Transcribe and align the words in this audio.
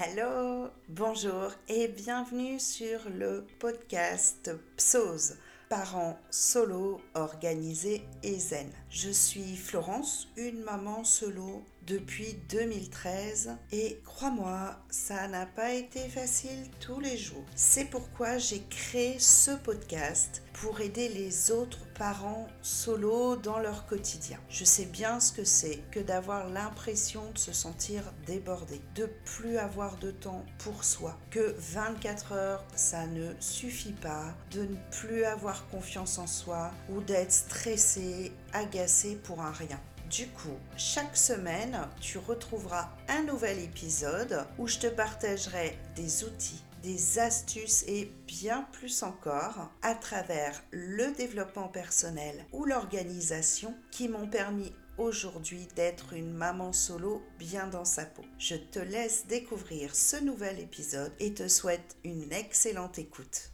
Hello, 0.00 0.68
bonjour 0.88 1.50
et 1.68 1.88
bienvenue 1.88 2.60
sur 2.60 3.00
le 3.10 3.44
podcast 3.58 4.48
PSOS, 4.76 5.34
parents 5.68 6.16
solo 6.30 7.00
organisés 7.14 8.02
et 8.22 8.38
zen. 8.38 8.70
Je 8.90 9.10
suis 9.10 9.56
Florence, 9.56 10.28
une 10.36 10.62
maman 10.62 11.02
solo 11.02 11.64
depuis 11.88 12.34
2013 12.50 13.56
et 13.72 14.00
crois-moi, 14.04 14.76
ça 14.90 15.26
n'a 15.26 15.46
pas 15.46 15.72
été 15.72 16.00
facile 16.08 16.68
tous 16.80 17.00
les 17.00 17.16
jours. 17.16 17.44
C'est 17.56 17.86
pourquoi 17.86 18.36
j'ai 18.36 18.62
créé 18.68 19.18
ce 19.18 19.52
podcast 19.52 20.42
pour 20.52 20.80
aider 20.80 21.08
les 21.08 21.50
autres 21.50 21.86
parents 21.98 22.46
solo 22.62 23.36
dans 23.36 23.58
leur 23.58 23.86
quotidien. 23.86 24.38
Je 24.50 24.64
sais 24.64 24.84
bien 24.84 25.18
ce 25.18 25.32
que 25.32 25.44
c'est 25.44 25.78
que 25.90 26.00
d'avoir 26.00 26.50
l'impression 26.50 27.30
de 27.32 27.38
se 27.38 27.52
sentir 27.52 28.02
débordé, 28.26 28.82
de 28.94 29.08
plus 29.24 29.56
avoir 29.56 29.96
de 29.96 30.10
temps 30.10 30.44
pour 30.58 30.84
soi, 30.84 31.16
que 31.30 31.54
24 31.58 32.32
heures 32.32 32.64
ça 32.74 33.06
ne 33.06 33.32
suffit 33.40 33.92
pas, 33.92 34.34
de 34.50 34.62
ne 34.62 34.76
plus 34.90 35.24
avoir 35.24 35.66
confiance 35.68 36.18
en 36.18 36.26
soi 36.26 36.70
ou 36.90 37.00
d'être 37.00 37.32
stressé, 37.32 38.32
agacé 38.52 39.16
pour 39.16 39.40
un 39.40 39.52
rien. 39.52 39.80
Du 40.10 40.26
coup, 40.28 40.56
chaque 40.78 41.18
semaine, 41.18 41.86
tu 42.00 42.16
retrouveras 42.16 42.88
un 43.08 43.24
nouvel 43.24 43.58
épisode 43.58 44.46
où 44.56 44.66
je 44.66 44.78
te 44.78 44.86
partagerai 44.86 45.76
des 45.96 46.24
outils, 46.24 46.62
des 46.82 47.18
astuces 47.18 47.84
et 47.86 48.06
bien 48.26 48.62
plus 48.72 49.02
encore 49.02 49.70
à 49.82 49.94
travers 49.94 50.62
le 50.70 51.14
développement 51.14 51.68
personnel 51.68 52.46
ou 52.52 52.64
l'organisation 52.64 53.74
qui 53.90 54.08
m'ont 54.08 54.28
permis 54.28 54.72
aujourd'hui 54.96 55.68
d'être 55.76 56.14
une 56.14 56.32
maman 56.32 56.72
solo 56.72 57.22
bien 57.38 57.66
dans 57.66 57.84
sa 57.84 58.06
peau. 58.06 58.24
Je 58.38 58.54
te 58.54 58.78
laisse 58.78 59.26
découvrir 59.26 59.94
ce 59.94 60.16
nouvel 60.16 60.58
épisode 60.58 61.12
et 61.20 61.34
te 61.34 61.48
souhaite 61.48 61.98
une 62.02 62.32
excellente 62.32 62.98
écoute. 62.98 63.52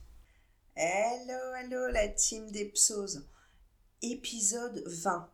Hello, 0.76 1.54
hello 1.56 1.88
la 1.88 2.06
team 2.08 2.48
des 2.52 2.66
psos. 2.66 3.18
Épisode 4.02 4.84
20. 4.86 5.33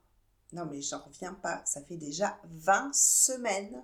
Non 0.53 0.67
mais 0.67 0.83
j'en 0.83 0.99
reviens 0.99 1.35
pas, 1.35 1.63
ça 1.65 1.83
fait 1.83 1.97
déjà 1.97 2.41
20 2.45 2.93
semaines 2.93 3.83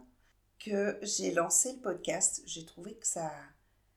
que 0.58 0.98
j'ai 1.02 1.32
lancé 1.32 1.72
le 1.74 1.80
podcast. 1.80 2.42
J'ai 2.44 2.64
trouvé 2.64 2.94
que 2.94 3.06
ça 3.06 3.30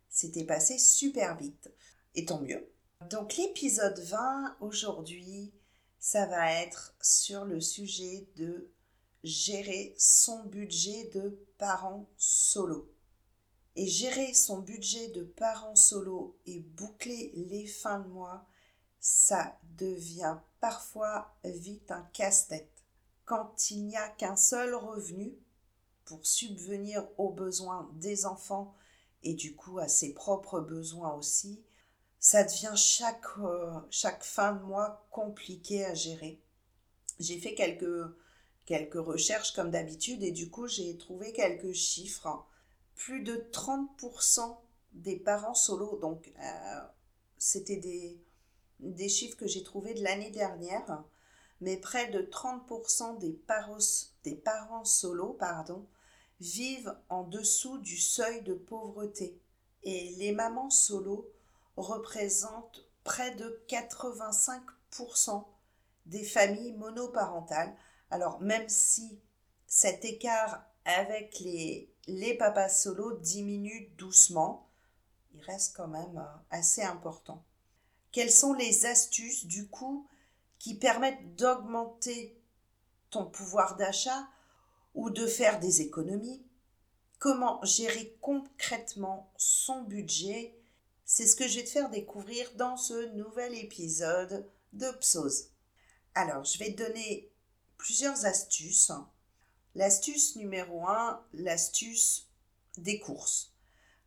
s'était 0.09 0.44
passé 0.44 0.78
super 0.78 1.36
vite. 1.36 1.72
Et 2.16 2.25
tant 2.25 2.42
mieux. 2.42 2.70
Donc 3.09 3.38
l'épisode 3.38 4.00
20 4.00 4.58
aujourd'hui, 4.59 5.53
ça 6.00 6.25
va 6.25 6.53
être 6.53 6.95
sur 7.02 7.45
le 7.45 7.62
sujet 7.62 8.28
de 8.36 8.72
gérer 9.23 9.95
son 9.97 10.44
budget 10.45 11.09
de 11.14 11.40
parents 11.58 12.09
solo. 12.17 12.92
Et 13.75 13.88
gérer 13.88 14.34
son 14.34 14.59
budget 14.59 15.09
de 15.09 15.23
parents 15.23 15.75
solo 15.75 16.38
et 16.45 16.59
boucler 16.59 17.31
les 17.36 17.67
fins 17.67 18.00
de 18.00 18.09
mois, 18.09 18.45
ça 19.00 19.58
devient 19.78 20.38
parfois 20.59 21.33
vite 21.44 21.92
un 21.92 22.03
casse-tête. 22.14 22.83
Quand 23.25 23.72
il 23.72 23.86
n'y 23.86 23.97
a 23.97 24.09
qu'un 24.09 24.36
seul 24.36 24.75
revenu 24.75 25.33
pour 26.06 26.25
subvenir 26.25 27.08
aux 27.17 27.30
besoins 27.30 27.89
des 27.94 28.25
enfants 28.25 28.75
et 29.23 29.33
du 29.33 29.56
coup 29.56 29.80
à 29.80 29.88
ses 29.88 30.14
propres 30.14 30.59
besoins 30.59 31.14
aussi, 31.14 31.61
ça 32.19 32.44
devient 32.44 32.73
chaque, 32.75 33.38
euh, 33.39 33.80
chaque 33.89 34.23
fin 34.23 34.53
de 34.53 34.64
mois 34.64 35.06
compliqué 35.11 35.86
à 35.86 35.94
gérer. 35.94 36.41
J'ai 37.19 37.39
fait 37.39 37.53
quelques, 37.53 38.11
quelques 38.66 38.95
recherches 38.95 39.53
comme 39.53 39.72
d'habitude 39.72 40.23
et 40.23 40.31
du 40.31 40.50
coup 40.50 40.67
j'ai 40.67 40.97
trouvé 40.97 41.31
quelques 41.31 41.73
chiffres. 41.73 42.45
Plus 42.95 43.22
de 43.22 43.47
30% 43.53 44.58
des 44.91 45.16
parents 45.16 45.53
solos, 45.53 45.97
donc 46.02 46.34
euh, 46.38 46.80
c'était 47.38 47.78
des, 47.78 48.19
des 48.80 49.09
chiffres 49.09 49.38
que 49.38 49.47
j'ai 49.47 49.63
trouvés 49.63 49.94
de 49.94 50.03
l'année 50.03 50.31
dernière, 50.31 51.03
mais 51.62 51.78
près 51.78 52.07
de 52.09 52.22
30% 52.22 53.17
des, 53.17 53.34
paros, 53.34 53.79
des 54.23 54.35
parents 54.35 54.85
solos 54.85 55.38
vivent 56.40 56.95
en 57.09 57.23
dessous 57.23 57.78
du 57.79 57.97
seuil 57.97 58.41
de 58.44 58.53
pauvreté. 58.53 59.38
Et 59.84 60.12
les 60.18 60.31
mamans 60.31 60.69
solos 60.69 61.28
représentent 61.75 62.85
près 63.03 63.35
de 63.35 63.63
85% 63.68 65.45
des 66.06 66.23
familles 66.23 66.73
monoparentales. 66.73 67.75
Alors 68.09 68.39
même 68.41 68.68
si 68.69 69.19
cet 69.68 70.06
écart 70.06 70.63
avec 70.85 71.39
les, 71.39 71.94
les 72.07 72.35
papas 72.35 72.69
solos 72.69 73.18
diminue 73.18 73.91
doucement, 73.97 74.68
il 75.34 75.41
reste 75.41 75.75
quand 75.75 75.88
même 75.88 76.18
euh, 76.18 76.38
assez 76.50 76.81
important. 76.81 77.44
Quelles 78.12 78.31
sont 78.31 78.53
les 78.53 78.86
astuces 78.86 79.46
du 79.46 79.68
coup 79.68 80.08
qui 80.58 80.75
permettent 80.75 81.36
d'augmenter 81.36 82.36
ton 83.09 83.25
pouvoir 83.25 83.75
d'achat 83.78 84.28
ou 84.96 85.09
de 85.09 85.28
faire 85.28 85.59
des 85.59 85.81
économies? 85.81 86.44
Comment 87.19 87.64
gérer 87.64 88.18
concrètement 88.22 89.31
son 89.38 89.84
budget? 89.84 90.56
C'est 91.06 91.28
ce 91.28 91.36
que 91.36 91.48
je 91.48 91.59
vais 91.59 91.66
te 91.66 91.69
faire 91.69 91.90
découvrir 91.90 92.50
dans 92.56 92.78
ce 92.78 93.14
nouvel 93.16 93.56
épisode 93.56 94.48
de 94.74 94.92
Psos. 95.00 95.50
Alors, 96.16 96.44
je 96.46 96.58
vais 96.59 96.74
te 96.74 96.84
donner 96.84 97.31
plusieurs 97.78 98.25
astuces. 98.25 98.92
L'astuce 99.75 100.36
numéro 100.36 100.88
un, 100.88 101.24
l'astuce 101.34 102.28
des 102.78 103.00
courses. 103.00 103.53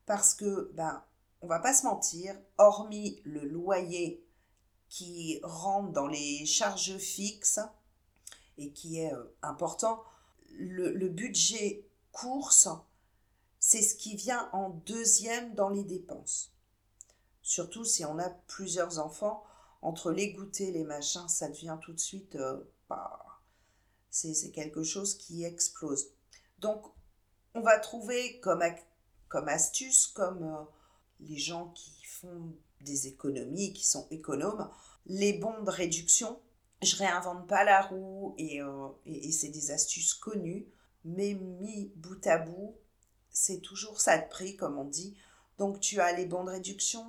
Parce 0.07 0.35
que, 0.35 0.71
ben, 0.75 1.05
on 1.43 1.49
va 1.49 1.59
pas 1.59 1.75
se 1.75 1.85
mentir, 1.85 2.37
hormis 2.57 3.21
le 3.25 3.45
loyer 3.45 4.25
qui 4.89 5.41
rentre 5.43 5.93
dans 5.93 6.07
les 6.07 6.47
charges 6.47 6.97
fixes 6.99 7.61
et 8.59 8.73
qui 8.73 9.01
est 9.01 9.13
euh, 9.13 9.25
important, 9.43 10.05
le, 10.53 11.09
budget 11.09 11.89
course, 12.13 12.69
c'est 13.59 13.83
ce 13.83 13.97
qui 13.97 14.17
vient 14.17 14.51
en 14.53 14.71
deuxième 14.71 15.55
dans 15.55 15.71
les 15.71 15.83
dépenses. 15.83 16.53
Surtout 17.43 17.85
si 17.85 18.05
on 18.05 18.19
a 18.19 18.29
plusieurs 18.29 18.99
enfants, 18.99 19.43
entre 19.81 20.13
les 20.13 20.33
goûters, 20.33 20.71
les 20.71 20.85
machins, 20.85 21.29
ça 21.29 21.49
devient 21.49 21.79
tout 21.83 21.93
de 21.93 22.01
suite... 22.01 22.37
Euh, 22.37 22.63
bah, 22.89 23.19
c'est 24.11 24.51
quelque 24.51 24.83
chose 24.83 25.17
qui 25.17 25.43
explose. 25.43 26.11
Donc, 26.59 26.85
on 27.55 27.63
va 27.63 27.79
trouver 27.79 28.39
comme, 28.41 28.63
comme 29.29 29.49
astuce, 29.49 30.07
comme... 30.07 30.45
Euh, 30.45 30.65
les 31.29 31.39
gens 31.39 31.69
qui 31.75 32.05
font 32.05 32.55
des 32.81 33.07
économies, 33.07 33.73
qui 33.73 33.87
sont 33.87 34.07
économes, 34.11 34.69
les 35.07 35.33
bons 35.35 35.63
de 35.63 35.71
réduction. 35.71 36.39
Je 36.83 36.97
réinvente 36.97 37.47
pas 37.47 37.65
la 37.65 37.83
roue 37.83 38.35
euh, 38.41 38.89
et, 39.07 39.29
et, 39.29 39.33
c'est 39.33 39.51
des 39.51 39.71
astuces 39.71 40.15
connues, 40.15 40.67
mais 41.05 41.35
mis 41.35 41.93
bout 41.97 42.27
à 42.27 42.39
bout, 42.39 42.77
c'est 43.31 43.61
toujours 43.61 44.01
ça 44.01 44.19
de 44.19 44.29
prix, 44.29 44.57
comme 44.57 44.79
on 44.79 44.85
dit. 44.85 45.17
Donc 45.59 45.81
tu 45.81 46.01
as 46.01 46.13
les 46.13 46.27
bons 46.27 46.45
de 46.45 46.51
réduction, 46.51 47.05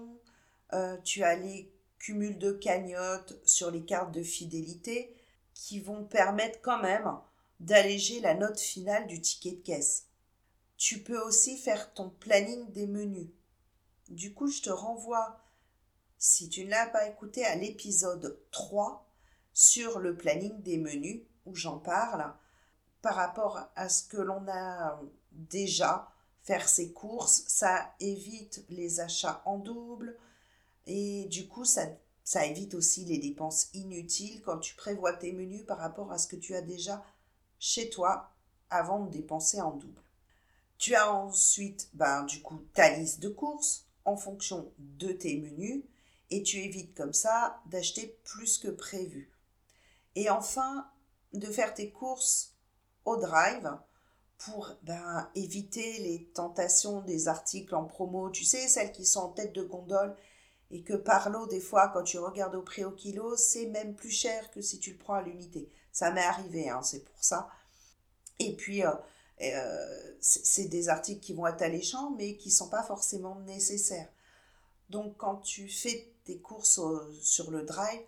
euh, 0.74 0.98
tu 1.04 1.24
as 1.24 1.36
les 1.36 1.72
cumuls 2.00 2.38
de 2.38 2.52
cagnottes 2.52 3.40
sur 3.46 3.72
les 3.72 3.84
cartes 3.84 4.14
de 4.14 4.24
fidélité 4.24 5.16
qui 5.54 5.80
vont 5.80 6.04
permettre 6.04 6.60
quand 6.62 6.82
même 6.82 7.10
d'alléger 7.60 8.20
la 8.20 8.34
note 8.34 8.60
finale 8.60 9.08
du 9.08 9.22
ticket 9.22 9.52
de 9.52 9.62
caisse. 9.62 10.08
Tu 10.78 11.02
peux 11.02 11.20
aussi 11.20 11.58
faire 11.58 11.94
ton 11.94 12.10
planning 12.10 12.72
des 12.72 12.88
menus. 12.88 13.30
Du 14.14 14.32
coup, 14.36 14.46
je 14.46 14.62
te 14.62 14.70
renvoie, 14.70 15.40
si 16.20 16.48
tu 16.48 16.66
ne 16.66 16.70
l'as 16.70 16.86
pas 16.86 17.08
écouté, 17.08 17.44
à 17.46 17.56
l'épisode 17.56 18.40
3 18.52 19.10
sur 19.54 19.98
le 19.98 20.16
planning 20.16 20.62
des 20.62 20.78
menus 20.78 21.24
où 21.48 21.56
j'en 21.56 21.80
parle 21.80 22.32
par 23.02 23.16
rapport 23.16 23.60
à 23.76 23.90
ce 23.90 24.04
que 24.04 24.18
l'on 24.18 24.48
a 24.48 25.02
déjà 25.32 26.12
faire 26.44 26.70
ses 26.70 26.94
courses, 26.94 27.44
ça 27.48 27.96
évite 28.00 28.64
les 28.70 29.00
achats 29.00 29.42
en 29.46 29.58
double 29.58 30.16
et 30.86 31.26
du 31.26 31.48
coup 31.48 31.66
ça, 31.66 31.88
ça 32.24 32.46
évite 32.46 32.76
aussi 32.76 33.06
les 33.06 33.18
dépenses 33.18 33.70
inutiles 33.74 34.44
quand 34.44 34.60
tu 34.60 34.76
prévois 34.76 35.14
tes 35.14 35.32
menus 35.32 35.66
par 35.66 35.80
rapport 35.80 36.12
à 36.12 36.20
ce 36.20 36.28
que 36.28 36.36
tu 36.36 36.54
as 36.54 36.62
déjà 36.62 37.04
chez 37.58 37.90
toi 37.90 38.30
avant 38.70 39.06
de 39.06 39.10
dépenser 39.10 39.60
en 39.60 39.72
double. 39.72 40.04
Tu 40.78 40.94
as 40.94 41.12
ensuite 41.12 41.90
ben, 41.94 42.24
du 42.26 42.44
coup 42.44 42.60
ta 42.76 42.96
liste 42.96 43.20
de 43.20 43.30
courses 43.30 43.88
en 44.06 44.18
fonction 44.18 44.72
de 44.78 45.12
tes 45.12 45.38
menus 45.38 45.84
et 46.30 46.44
tu 46.44 46.58
évites 46.58 46.96
comme 46.96 47.14
ça 47.14 47.62
d'acheter 47.68 48.20
plus 48.24 48.58
que 48.58 48.70
prévu. 48.70 49.32
Et 50.16 50.30
enfin, 50.30 50.88
de 51.34 51.48
faire 51.48 51.74
tes 51.74 51.92
courses 51.92 52.54
au 53.06 53.18
drive 53.18 53.78
pour 54.38 54.72
ben, 54.84 55.30
éviter 55.36 56.00
les 56.00 56.26
tentations 56.34 57.02
des 57.02 57.28
articles 57.28 57.76
en 57.76 57.86
promo, 57.86 58.30
tu 58.30 58.44
sais, 58.44 58.68
celles 58.68 58.92
qui 58.92 59.06
sont 59.06 59.22
en 59.22 59.30
tête 59.30 59.54
de 59.54 59.64
gondole 59.64 60.16
et 60.72 60.82
que 60.82 60.94
par 60.94 61.30
l'eau, 61.30 61.46
des 61.46 61.60
fois, 61.60 61.90
quand 61.90 62.04
tu 62.04 62.18
regardes 62.18 62.56
au 62.56 62.64
prix 62.64 62.84
au 62.84 62.92
kilo, 62.92 63.38
c'est 63.38 63.68
même 63.68 63.96
plus 63.96 64.10
cher 64.10 64.50
que 64.52 64.62
si 64.62 64.80
tu 64.80 64.92
le 64.92 64.98
prends 64.98 65.14
à 65.14 65.22
l'unité. 65.22 65.72
Ça 65.92 66.12
m'est 66.12 66.26
arrivé, 66.26 66.70
hein, 66.70 66.82
c'est 66.82 67.06
pour 67.06 67.24
ça. 67.24 67.48
Et 68.40 68.56
puis, 68.56 68.84
euh, 68.84 68.92
Euh, 69.42 70.16
c'est 70.20 70.66
des 70.66 70.90
articles 70.90 71.20
qui 71.20 71.34
vont 71.34 71.48
être 71.48 71.62
alléchants, 71.62 72.12
mais 72.12 72.38
qui 72.38 72.50
ne 72.50 72.54
sont 72.54 72.70
pas 72.70 72.84
forcément 72.84 73.40
nécessaires. 73.42 74.10
Donc 74.90 75.18
quand 75.18 75.38
tu 75.38 75.68
fais 75.68 76.14
tes 76.24 76.40
courses 76.40 76.80
sur 77.22 77.52
le 77.52 77.64
drive, 77.64 78.02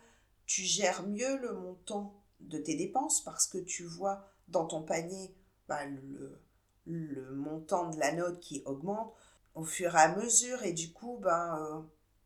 tu 0.45 0.61
gères 0.61 1.05
mieux 1.07 1.37
le 1.37 1.53
montant 1.53 2.13
de 2.39 2.57
tes 2.57 2.75
dépenses 2.75 3.23
parce 3.23 3.47
que 3.47 3.57
tu 3.57 3.83
vois 3.83 4.27
dans 4.47 4.65
ton 4.65 4.83
panier 4.83 5.33
bah, 5.67 5.85
le, 5.85 6.39
le, 6.85 7.33
montant 7.33 7.89
de 7.89 7.99
la 7.99 8.11
note 8.11 8.39
qui 8.39 8.61
augmente 8.65 9.13
au 9.55 9.63
fur 9.63 9.95
et 9.95 9.99
à 9.99 10.15
mesure 10.15 10.63
et 10.63 10.73
du 10.73 10.91
coup 10.91 11.17
ben, 11.19 11.57
euh, 11.59 11.81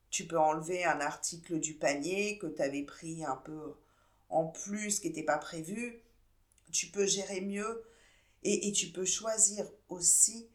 tu 0.10 0.28
peux 0.28 0.40
enlever 0.40 0.84
un 0.84 1.00
article 1.00 1.60
du 1.60 1.76
panier 1.76 2.38
que 2.38 2.48
tu 2.48 2.62
avais 2.62 2.84
pris 2.84 3.24
un 3.24 3.38
peu 3.38 3.76
en 4.30 4.48
plus 4.48 5.00
qui 5.00 5.08
n'était 5.08 5.24
pas 5.24 5.38
prévu. 5.38 6.02
Tu 6.72 6.88
peux 6.88 7.06
gérer 7.06 7.42
mieux 7.42 7.84
et, 8.44 8.72
tu 8.72 8.88
peux 8.92 9.06
choisir 9.06 9.70
aussi 9.90 10.50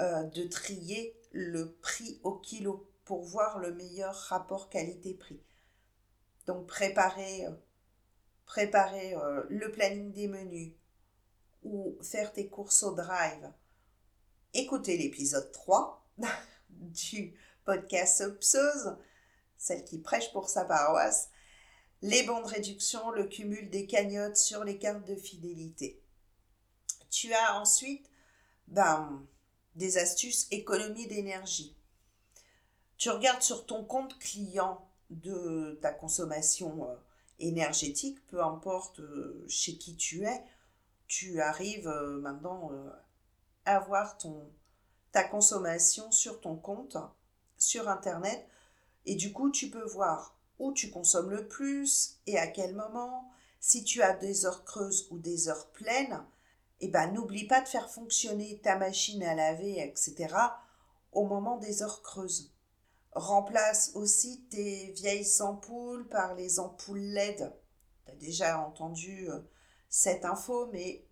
euh, 0.00 0.22
de 0.24 0.44
trier 0.44 1.14
le 1.32 1.74
prix 1.74 2.20
au 2.22 2.34
kilo 2.38 2.88
pour 3.04 3.22
voir 3.22 3.58
le 3.58 3.74
meilleur 3.74 4.14
rapport 4.14 4.68
qualité-prix. 4.68 5.42
Donc 6.46 6.66
préparer, 6.66 7.46
euh, 7.46 7.52
préparer 8.46 9.14
euh, 9.14 9.44
le 9.48 9.70
planning 9.70 10.12
des 10.12 10.28
menus 10.28 10.72
ou 11.62 11.98
faire 12.02 12.32
tes 12.32 12.48
courses 12.48 12.82
au 12.82 12.94
drive. 12.94 13.52
Écoutez 14.54 14.96
l'épisode 14.96 15.50
3 15.52 16.06
du 16.70 17.34
podcast 17.64 18.38
Pseuse, 18.38 18.96
celle 19.58 19.84
qui 19.84 19.98
prêche 19.98 20.32
pour 20.32 20.48
sa 20.48 20.64
paroisse, 20.64 21.28
les 22.00 22.22
bons 22.22 22.40
de 22.40 22.46
réduction, 22.46 23.10
le 23.10 23.26
cumul 23.26 23.68
des 23.68 23.86
cagnottes 23.86 24.36
sur 24.36 24.64
les 24.64 24.78
cartes 24.78 25.06
de 25.06 25.16
fidélité. 25.16 26.00
Tu 27.10 27.32
as 27.32 27.60
ensuite 27.60 28.10
ben, 28.66 29.26
des 29.74 29.98
astuces 29.98 30.46
économie 30.50 31.06
d'énergie. 31.06 31.76
Tu 32.96 33.10
regardes 33.10 33.42
sur 33.42 33.64
ton 33.66 33.84
compte 33.84 34.18
client 34.18 34.88
de 35.10 35.78
ta 35.80 35.92
consommation 35.92 36.88
euh, 36.88 36.94
énergétique, 37.38 38.24
peu 38.26 38.42
importe 38.42 39.00
euh, 39.00 39.44
chez 39.48 39.78
qui 39.78 39.96
tu 39.96 40.24
es, 40.24 40.44
tu 41.06 41.40
arrives 41.40 41.88
euh, 41.88 42.20
maintenant 42.20 42.70
à 43.64 43.78
voir 43.80 44.18
ton, 44.18 44.50
ta 45.12 45.24
consommation 45.24 46.10
sur 46.10 46.40
ton 46.40 46.56
compte, 46.56 46.96
sur 47.56 47.88
Internet, 47.88 48.46
et 49.06 49.14
du 49.14 49.32
coup 49.32 49.50
tu 49.50 49.70
peux 49.70 49.84
voir 49.84 50.36
où 50.58 50.72
tu 50.72 50.90
consommes 50.90 51.30
le 51.30 51.46
plus 51.46 52.18
et 52.26 52.38
à 52.38 52.48
quel 52.48 52.74
moment, 52.74 53.30
si 53.60 53.84
tu 53.84 54.02
as 54.02 54.14
des 54.14 54.44
heures 54.44 54.64
creuses 54.64 55.06
ou 55.10 55.18
des 55.18 55.48
heures 55.48 55.70
pleines, 55.70 56.24
eh 56.80 56.88
ben, 56.88 57.12
n'oublie 57.12 57.46
pas 57.46 57.60
de 57.60 57.68
faire 57.68 57.90
fonctionner 57.90 58.60
ta 58.60 58.76
machine 58.76 59.22
à 59.22 59.34
laver, 59.34 59.80
etc. 59.80 60.34
au 61.12 61.26
moment 61.26 61.58
des 61.58 61.82
heures 61.82 62.02
creuses. 62.02 62.54
Remplace 63.12 63.92
aussi 63.94 64.44
tes 64.50 64.92
vieilles 64.92 65.26
ampoules 65.40 66.08
par 66.08 66.34
les 66.34 66.60
ampoules 66.60 67.00
LED. 67.00 67.52
Tu 68.04 68.12
as 68.12 68.14
déjà 68.16 68.60
entendu 68.60 69.28
euh, 69.28 69.40
cette 69.88 70.24
info, 70.24 70.68
mais 70.72 71.04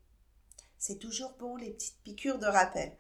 c'est 0.79 0.99
toujours 0.99 1.35
bon 1.39 1.57
les 1.57 1.71
petites 1.71 2.03
piqûres 2.03 2.39
de 2.39 2.47
rappel. 2.47 2.97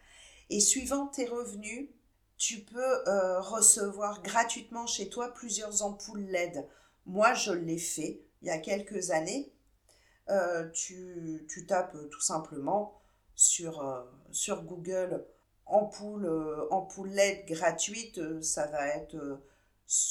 Et 0.50 0.60
suivant 0.60 1.06
tes 1.06 1.26
revenus, 1.26 1.90
tu 2.36 2.64
peux 2.64 3.08
euh, 3.08 3.40
recevoir 3.40 4.22
gratuitement 4.22 4.86
chez 4.86 5.08
toi 5.08 5.32
plusieurs 5.32 5.82
ampoules 5.82 6.26
LED. 6.26 6.66
Moi, 7.04 7.34
je 7.34 7.52
l'ai 7.52 7.78
fait 7.78 8.22
il 8.42 8.48
y 8.48 8.50
a 8.50 8.58
quelques 8.58 9.10
années 9.10 9.52
euh, 10.28 10.68
tu, 10.70 11.46
tapes 11.68 11.96
tout 12.10 12.20
simplement 12.20 13.00
sur, 13.34 13.80
euh, 13.80 14.56
Google 14.64 15.24
ampoule, 15.66 16.26
euh, 16.26 16.68
ampoule 16.70 17.10
LED 17.10 17.46
gratuite, 17.46 18.42
ça 18.42 18.66
va 18.66 18.88
être 18.88 19.40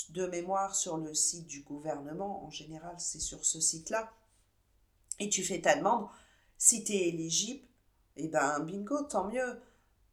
de 0.09 0.25
mémoire 0.27 0.75
sur 0.75 0.97
le 0.97 1.13
site 1.13 1.47
du 1.47 1.61
gouvernement. 1.63 2.45
En 2.45 2.49
général, 2.49 2.95
c'est 2.97 3.19
sur 3.19 3.45
ce 3.45 3.59
site-là. 3.59 4.11
Et 5.19 5.29
tu 5.29 5.43
fais 5.43 5.61
ta 5.61 5.75
demande. 5.75 6.07
Si 6.57 6.83
tu 6.83 6.93
es 6.93 7.09
éligible, 7.09 7.65
et 8.17 8.25
eh 8.25 8.27
ben 8.29 8.59
bingo, 8.61 9.03
tant 9.03 9.25
mieux. 9.25 9.61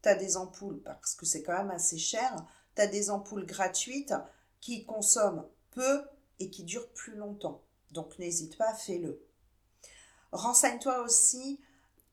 Tu 0.02 0.08
as 0.08 0.16
des 0.16 0.36
ampoules, 0.36 0.82
parce 0.82 1.14
que 1.14 1.24
c'est 1.24 1.44
quand 1.44 1.56
même 1.56 1.70
assez 1.70 1.98
cher, 1.98 2.34
tu 2.74 2.82
as 2.82 2.88
des 2.88 3.10
ampoules 3.10 3.46
gratuites 3.46 4.14
qui 4.60 4.84
consomment 4.84 5.46
peu 5.70 6.02
et 6.40 6.50
qui 6.50 6.64
durent 6.64 6.92
plus 6.92 7.14
longtemps. 7.14 7.62
Donc 7.92 8.18
n'hésite 8.18 8.58
pas, 8.58 8.74
fais-le. 8.74 9.22
Renseigne-toi 10.32 11.02
aussi 11.02 11.60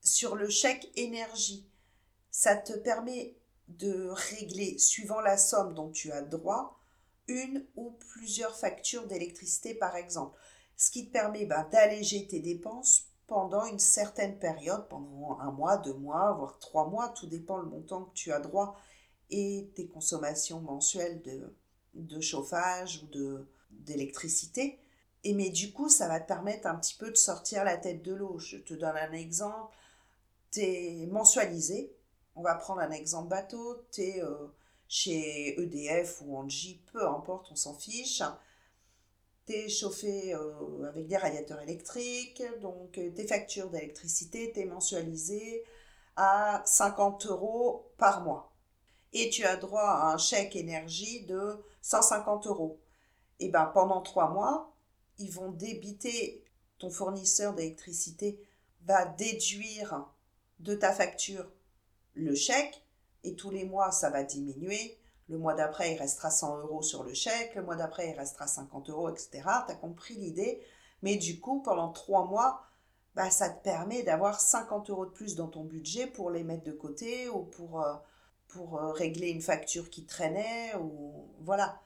sur 0.02 0.36
le 0.36 0.50
chèque 0.50 0.92
énergie. 0.96 1.66
Ça 2.32 2.56
te 2.56 2.74
permet 2.74 3.36
de 3.70 4.10
régler, 4.10 4.78
suivant 4.78 5.22
la 5.22 5.38
somme 5.38 5.74
dont 5.74 5.90
tu 5.90 6.12
as 6.12 6.22
droit, 6.22 6.80
une 7.28 7.66
ou 7.76 7.92
plusieurs 7.92 8.58
factures 8.58 9.08
d'électricité 9.08 9.74
par 9.74 9.96
exemple. 9.96 10.38
Ce 10.76 10.92
qui 10.92 11.08
te 11.08 11.14
permet 11.14 11.46
bah, 11.46 11.68
d'alléger 11.72 12.28
tes 12.28 12.40
dépenses 12.40 13.06
pendant 13.28 13.66
une 13.66 13.80
certaine 13.80 14.40
période, 14.40 14.88
pendant 14.90 15.40
un 15.40 15.52
mois, 15.52 15.78
deux 15.78 15.94
mois, 15.94 16.34
voire 16.34 16.58
trois 16.60 16.90
mois, 16.90 17.10
tout 17.10 17.28
dépend 17.28 17.58
le 17.58 17.70
montant 17.70 18.06
que 18.06 18.14
tu 18.14 18.32
as 18.32 18.40
droit 18.40 18.76
et 19.30 19.72
tes 19.76 19.88
consommations 19.88 20.60
mensuelles 20.62 21.22
de 21.94 22.20
chauffage 22.20 23.04
ou 23.04 23.46
d'électricité. 23.70 24.80
Et 25.24 25.34
mais 25.34 25.50
du 25.50 25.74
coup, 25.74 25.90
ça 25.90 26.08
va 26.08 26.20
te 26.20 26.28
permettre 26.28 26.68
un 26.68 26.76
petit 26.76 26.96
peu 26.96 27.12
de 27.12 27.16
sortir 27.16 27.64
la 27.64 27.78
tête 27.78 28.02
de 28.02 28.14
l'eau. 28.14 28.40
Je 28.40 28.58
te 28.58 28.74
donne 28.74 28.96
un 28.96 29.12
exemple. 29.12 29.76
Tu 30.52 30.62
es 30.62 31.08
mensualisé. 31.08 31.94
On 32.36 32.42
va 32.42 32.56
prendre 32.56 32.82
un 32.82 32.92
exemple 32.92 33.30
bateau. 33.30 33.84
Tu 33.92 34.02
es 34.02 34.24
euh, 34.24 34.48
chez 34.88 35.60
EDF 35.62 36.22
ou 36.22 36.38
Engie, 36.38 36.82
peu 36.92 37.06
importe, 37.08 37.52
on 37.52 37.56
s'en 37.56 37.74
fiche. 37.74 38.24
Tu 39.46 39.54
es 39.54 39.70
chauffé 39.70 40.34
euh, 40.34 40.88
avec 40.88 41.08
des 41.08 41.18
radiateurs 41.18 41.62
électriques. 41.62 42.44
Donc, 42.62 42.98
euh, 42.98 43.12
tes 43.12 43.28
factures 43.28 43.70
d'électricité, 43.70 44.52
tu 44.54 44.62
es 44.62 44.66
mensualisé 44.66 45.64
à 46.16 46.62
50 46.66 47.26
euros 47.26 47.92
par 47.98 48.24
mois. 48.24 48.54
Et 49.12 49.30
tu 49.30 49.44
as 49.44 49.58
droit 49.58 49.82
à 49.82 50.14
un 50.14 50.18
chèque 50.18 50.56
énergie 50.56 51.26
de 51.26 51.58
150 51.82 52.48
euros. 52.48 52.80
Et 53.40 53.50
bien, 53.50 53.66
pendant 53.66 54.02
trois 54.02 54.30
mois, 54.30 54.69
ils 55.20 55.32
vont 55.32 55.52
débiter, 55.52 56.44
ton 56.80 56.90
fournisseur 56.90 57.54
d'électricité 57.54 58.42
va 58.84 59.06
déduire 59.06 60.08
de 60.60 60.74
ta 60.74 60.92
facture 60.92 61.46
le 62.14 62.34
chèque 62.36 62.84
et 63.24 63.36
tous 63.36 63.52
les 63.52 63.66
mois 63.66 63.92
ça 63.92 64.10
va 64.10 64.24
diminuer. 64.24 64.98
Le 65.28 65.38
mois 65.38 65.54
d'après, 65.54 65.94
il 65.94 65.98
restera 66.00 66.32
100 66.32 66.62
euros 66.62 66.82
sur 66.82 67.04
le 67.04 67.14
chèque, 67.14 67.54
le 67.54 67.62
mois 67.62 67.76
d'après, 67.76 68.10
il 68.10 68.18
restera 68.18 68.48
50 68.48 68.90
euros, 68.90 69.10
etc. 69.10 69.30
Tu 69.68 69.72
as 69.72 69.76
compris 69.76 70.16
l'idée? 70.16 70.60
Mais 71.04 71.18
du 71.18 71.40
coup, 71.40 71.62
pendant 71.62 71.92
trois 71.92 72.26
mois, 72.26 72.64
bah, 73.14 73.30
ça 73.30 73.50
te 73.50 73.64
permet 73.64 74.02
d'avoir 74.02 74.40
50 74.40 74.90
euros 74.90 75.06
de 75.06 75.12
plus 75.12 75.36
dans 75.36 75.48
ton 75.48 75.64
budget 75.64 76.08
pour 76.08 76.32
les 76.32 76.44
mettre 76.44 76.64
de 76.64 76.72
côté 76.72 77.30
ou 77.30 77.44
pour, 77.44 77.82
euh, 77.82 77.94
pour 78.48 78.80
euh, 78.80 78.92
régler 78.92 79.30
une 79.30 79.42
facture 79.42 79.92
qui 79.92 80.06
traînait. 80.06 80.74
ou 80.76 81.28
Voilà. 81.42 81.80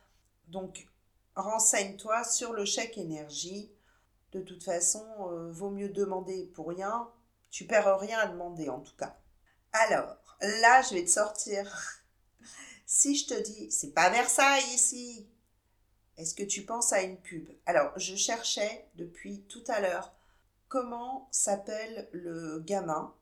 Donc, 0.48 0.88
renseigne-toi 1.36 2.24
sur 2.24 2.54
le 2.54 2.66
chèque 2.66 2.98
énergie. 2.98 3.72
De 4.32 4.42
toute 4.42 4.63
façon, 4.63 5.06
euh, 5.30 5.52
vaut 5.52 5.70
mieux 5.70 5.90
demander 5.90 6.46
pour 6.56 6.70
rien. 6.70 7.10
Tu 7.52 7.66
perds 7.66 8.00
rien 8.00 8.20
à 8.20 8.28
demander 8.28 8.70
en 8.70 8.80
tout 8.80 8.96
cas. 8.96 9.18
Alors, 9.74 10.18
là, 10.42 10.82
je 10.82 10.96
vais 10.96 11.04
te 11.04 11.10
sortir. 11.10 12.02
si 12.86 13.16
je 13.16 13.28
te 13.28 13.42
dis, 13.42 13.72
c'est 13.72 13.92
pas 13.92 14.10
Versailles 14.10 14.74
ici, 14.74 15.28
est-ce 16.18 16.36
que 16.36 16.44
tu 16.44 16.63
penses 16.63 16.94
à 16.94 17.02
une 17.02 17.18
pub? 17.18 17.50
Alors, 17.66 17.92
je 17.98 18.16
cherchais 18.16 18.88
depuis 18.96 19.42
tout 19.50 19.63
à 19.68 19.82
l'heure 19.82 20.13
comment 20.68 21.28
s'appelle 21.32 22.10
le 22.12 22.60
gamin. 22.60 23.13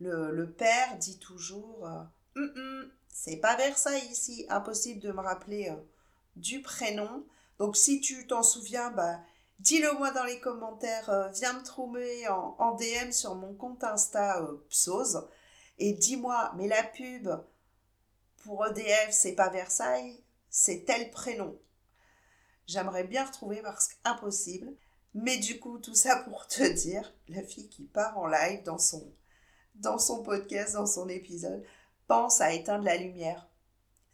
Le, 0.00 0.46
père 0.46 0.96
dit 0.98 1.18
toujours, 1.18 1.88
euh, 2.36 2.84
c'est 3.08 3.38
pas 3.38 3.56
Versailles 3.56 4.06
ici, 4.10 4.46
impossible 4.48 5.00
de 5.00 5.12
me 5.12 5.20
rappeler. 5.20 5.70
Euh, 5.70 5.76
du 6.38 6.62
prénom. 6.62 7.24
Donc 7.58 7.76
si 7.76 8.00
tu 8.00 8.26
t'en 8.26 8.42
souviens, 8.42 8.90
bah, 8.90 9.20
dis-le 9.58 9.92
moi 9.98 10.10
dans 10.10 10.24
les 10.24 10.40
commentaires, 10.40 11.10
euh, 11.10 11.28
viens 11.28 11.52
me 11.52 11.62
trouver 11.62 12.28
en, 12.28 12.76
DM 12.76 13.10
sur 13.10 13.34
mon 13.34 13.54
compte 13.54 13.84
Insta 13.84 14.42
euh, 14.42 14.64
Psose 14.68 15.26
et 15.78 15.92
dis-moi, 15.92 16.52
mais 16.56 16.68
la 16.68 16.82
pub 16.82 17.28
pour 18.44 18.66
EDF, 18.66 19.10
c'est 19.10 19.34
pas 19.34 19.48
Versailles, 19.48 20.22
c'est 20.50 20.84
tel 20.84 21.10
prénom. 21.10 21.58
J'aimerais 22.66 23.04
bien 23.04 23.24
retrouver 23.24 23.62
parce 23.62 23.88
qu'impossible. 23.88 24.74
Mais 25.14 25.38
du 25.38 25.58
coup, 25.58 25.78
tout 25.78 25.94
ça 25.94 26.16
pour 26.16 26.46
te 26.46 26.62
dire, 26.62 27.14
la 27.28 27.42
fille 27.42 27.68
qui 27.68 27.84
part 27.84 28.18
en 28.18 28.26
live 28.26 28.62
dans 28.64 28.78
son, 28.78 29.10
dans 29.74 29.98
son 29.98 30.22
podcast, 30.22 30.74
dans 30.74 30.86
son 30.86 31.08
épisode, 31.08 31.64
pense 32.06 32.40
à 32.40 32.52
éteindre 32.52 32.84
la 32.84 32.96
lumière. 32.96 33.47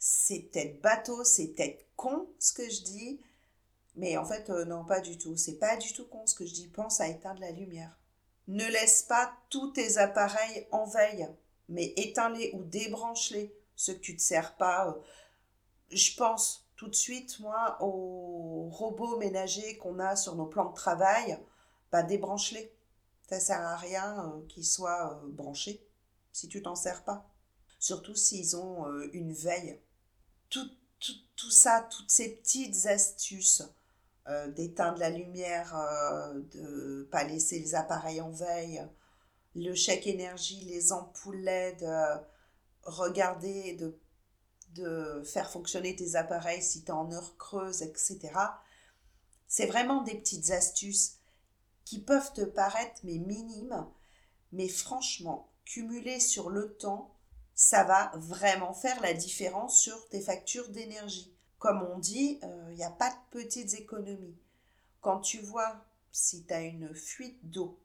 C'est 0.07 0.51
peut-être 0.51 0.83
bateau, 0.83 1.23
c'est 1.23 1.47
peut-être 1.47 1.83
con 1.95 2.27
ce 2.37 2.53
que 2.53 2.69
je 2.69 2.83
dis, 2.83 3.19
mais 3.95 4.17
en 4.17 4.23
fait, 4.23 4.51
euh, 4.51 4.63
non, 4.63 4.85
pas 4.85 4.99
du 4.99 5.17
tout. 5.17 5.35
C'est 5.35 5.57
pas 5.57 5.77
du 5.77 5.93
tout 5.93 6.05
con 6.05 6.27
ce 6.27 6.35
que 6.35 6.45
je 6.45 6.53
dis. 6.53 6.67
Pense 6.67 7.01
à 7.01 7.07
éteindre 7.07 7.41
la 7.41 7.49
lumière. 7.49 7.97
Ne 8.47 8.65
laisse 8.65 9.01
pas 9.01 9.33
tous 9.49 9.71
tes 9.71 9.97
appareils 9.97 10.67
en 10.71 10.85
veille, 10.85 11.27
mais 11.69 11.91
éteins-les 11.97 12.51
ou 12.53 12.63
débranche-les, 12.65 13.51
ceux 13.75 13.95
que 13.95 13.99
tu 13.99 14.13
ne 14.13 14.17
te 14.17 14.21
sers 14.21 14.55
pas. 14.57 14.89
Euh, 14.89 15.01
je 15.89 16.15
pense 16.15 16.69
tout 16.75 16.87
de 16.87 16.93
suite, 16.93 17.39
moi, 17.39 17.75
aux 17.81 18.69
robots 18.69 19.17
ménagers 19.17 19.77
qu'on 19.77 19.97
a 19.97 20.15
sur 20.15 20.35
nos 20.35 20.45
plans 20.45 20.69
de 20.69 20.75
travail. 20.75 21.39
Bah, 21.91 22.03
débranche-les. 22.03 22.71
Ça 23.27 23.39
sert 23.39 23.61
à 23.61 23.75
rien 23.75 24.23
euh, 24.23 24.45
qu'ils 24.49 24.67
soient 24.67 25.19
branchés 25.29 25.83
si 26.31 26.47
tu 26.47 26.61
t'en 26.61 26.75
sers 26.75 27.03
pas. 27.03 27.27
Surtout 27.79 28.13
s'ils 28.13 28.55
ont 28.55 28.85
une 29.13 29.33
veille. 29.33 29.79
Tout, 31.35 31.51
ça, 31.51 31.87
toutes 31.91 32.09
ces 32.09 32.37
petites 32.37 32.85
astuces 32.85 33.63
d'éteindre 34.55 34.97
la 34.97 35.09
lumière, 35.09 35.75
de 36.53 37.07
pas 37.11 37.23
laisser 37.23 37.59
les 37.59 37.75
appareils 37.75 38.21
en 38.21 38.31
veille, 38.31 38.83
le 39.53 39.75
chèque 39.75 40.07
énergie, 40.07 40.61
les 40.65 40.91
ampoules 40.91 41.41
LED, 41.41 41.85
regarder 42.83 43.73
de, 43.73 43.99
de 44.75 45.23
faire 45.23 45.49
fonctionner 45.49 45.95
tes 45.95 46.15
appareils 46.15 46.61
si 46.61 46.83
tu 46.83 46.87
es 46.87 46.91
en 46.91 47.11
heure 47.11 47.37
creuse, 47.37 47.81
etc. 47.81 48.31
C'est 49.47 49.67
vraiment 49.67 50.03
des 50.03 50.15
petites 50.15 50.51
astuces 50.51 51.17
qui 51.85 51.99
peuvent 51.99 52.33
te 52.33 52.41
paraître 52.41 52.99
mais 53.03 53.17
minimes, 53.17 53.87
mais 54.51 54.67
franchement, 54.67 55.49
cumulées 55.63 56.19
sur 56.19 56.49
le 56.49 56.75
temps, 56.75 57.14
ça 57.55 57.85
va 57.85 58.11
vraiment 58.15 58.73
faire 58.73 59.01
la 59.01 59.13
différence 59.13 59.79
sur 59.79 60.07
tes 60.09 60.21
factures 60.21 60.69
d'énergie. 60.69 61.33
Comme 61.57 61.81
on 61.83 61.97
dit, 61.97 62.39
il 62.43 62.49
euh, 62.49 62.73
n'y 62.73 62.83
a 62.83 62.91
pas 62.91 63.09
de 63.09 63.39
petites 63.39 63.73
économies. 63.73 64.37
Quand 65.01 65.21
tu 65.21 65.39
vois 65.39 65.83
si 66.11 66.43
tu 66.43 66.53
as 66.53 66.61
une 66.61 66.93
fuite 66.93 67.39
d'eau, 67.49 67.79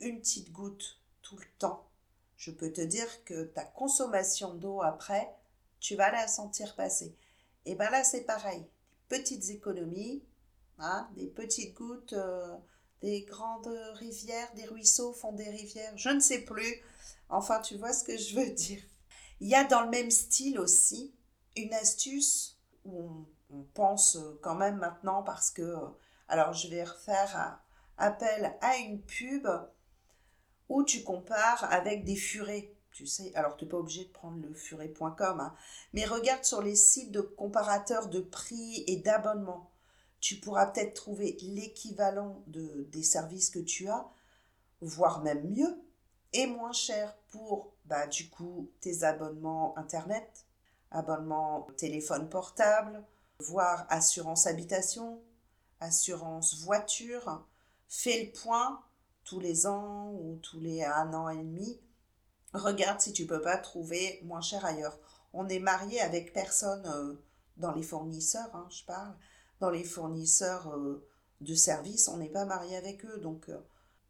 une 0.00 0.20
petite 0.20 0.50
goutte 0.50 0.98
tout 1.22 1.36
le 1.36 1.46
temps, 1.58 1.86
je 2.36 2.50
peux 2.50 2.72
te 2.72 2.80
dire 2.80 3.24
que 3.24 3.44
ta 3.44 3.64
consommation 3.64 4.54
d'eau 4.54 4.82
après, 4.82 5.32
tu 5.78 5.94
vas 5.94 6.10
la 6.10 6.26
sentir 6.26 6.74
passer. 6.74 7.14
Et 7.64 7.76
bien 7.76 7.90
là, 7.90 8.02
c'est 8.02 8.22
pareil. 8.22 8.60
Des 8.60 9.18
petites 9.18 9.50
économies, 9.50 10.24
hein, 10.78 11.08
des 11.14 11.26
petites 11.28 11.74
gouttes, 11.74 12.14
euh, 12.14 12.56
des 13.02 13.22
grandes 13.22 13.72
rivières, 13.94 14.52
des 14.54 14.64
ruisseaux 14.64 15.12
font 15.12 15.32
des 15.32 15.48
rivières, 15.48 15.96
je 15.96 16.08
ne 16.08 16.20
sais 16.20 16.40
plus. 16.40 16.82
Enfin, 17.28 17.60
tu 17.60 17.76
vois 17.76 17.92
ce 17.92 18.02
que 18.02 18.16
je 18.16 18.34
veux 18.34 18.50
dire. 18.50 18.82
Il 19.42 19.48
y 19.48 19.56
a 19.56 19.64
dans 19.64 19.82
le 19.82 19.90
même 19.90 20.12
style 20.12 20.60
aussi 20.60 21.12
une 21.56 21.74
astuce 21.74 22.60
où 22.84 23.26
on, 23.50 23.64
pense 23.74 24.16
quand 24.40 24.54
même 24.54 24.76
maintenant 24.76 25.24
parce 25.24 25.50
que, 25.50 25.76
alors 26.28 26.52
je 26.52 26.68
vais 26.68 26.84
refaire 26.84 27.60
appel 27.98 28.56
à 28.60 28.76
une 28.76 29.02
pub 29.02 29.48
où 30.68 30.84
tu 30.84 31.02
compares 31.02 31.64
avec 31.72 32.04
des 32.04 32.14
furets. 32.14 32.72
Tu 32.92 33.04
sais, 33.04 33.34
alors 33.34 33.56
tu 33.56 33.64
n'es 33.64 33.70
pas 33.70 33.78
obligé 33.78 34.04
de 34.04 34.10
prendre 34.10 34.40
le 34.40 34.54
furet.com, 34.54 35.40
hein, 35.40 35.54
mais 35.92 36.04
regarde 36.04 36.44
sur 36.44 36.62
les 36.62 36.76
sites 36.76 37.10
de 37.10 37.20
comparateurs 37.20 38.08
de 38.08 38.20
prix 38.20 38.84
et 38.86 38.98
d'abonnement. 38.98 39.72
Tu 40.20 40.36
pourras 40.36 40.66
peut-être 40.66 40.94
trouver 40.94 41.36
l'équivalent 41.42 42.44
de, 42.46 42.86
des 42.92 43.02
services 43.02 43.50
que 43.50 43.58
tu 43.58 43.88
as, 43.88 44.06
voire 44.80 45.20
même 45.20 45.50
mieux, 45.50 45.82
et 46.32 46.46
moins 46.46 46.72
cher 46.72 47.14
pour, 47.30 47.72
bah, 47.84 48.06
du 48.06 48.28
coup, 48.28 48.70
tes 48.80 49.04
abonnements 49.04 49.76
Internet, 49.78 50.46
abonnements 50.90 51.68
téléphone 51.76 52.28
portable, 52.28 53.04
voire 53.38 53.86
assurance 53.88 54.46
habitation, 54.46 55.22
assurance 55.80 56.62
voiture. 56.62 57.44
Fais 57.88 58.24
le 58.24 58.32
point 58.32 58.82
tous 59.24 59.40
les 59.40 59.66
ans 59.66 60.12
ou 60.12 60.38
tous 60.42 60.60
les 60.60 60.84
un 60.84 61.12
an 61.14 61.28
et 61.28 61.36
demi. 61.36 61.80
Regarde 62.54 63.00
si 63.00 63.12
tu 63.12 63.26
peux 63.26 63.40
pas 63.40 63.56
trouver 63.56 64.20
moins 64.24 64.40
cher 64.40 64.64
ailleurs. 64.64 64.98
On 65.32 65.48
est 65.48 65.58
marié 65.58 66.00
avec 66.00 66.32
personne 66.32 66.86
euh, 66.86 67.14
dans 67.56 67.72
les 67.72 67.82
fournisseurs, 67.82 68.54
hein, 68.54 68.66
je 68.70 68.84
parle, 68.84 69.14
dans 69.60 69.70
les 69.70 69.84
fournisseurs 69.84 70.68
euh, 70.76 71.06
de 71.40 71.54
services, 71.54 72.08
on 72.08 72.18
n'est 72.18 72.28
pas 72.28 72.44
marié 72.44 72.76
avec 72.76 73.04
eux. 73.04 73.18
Donc, 73.18 73.48
euh, 73.48 73.58